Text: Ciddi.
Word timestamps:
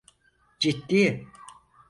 Ciddi. 0.59 1.03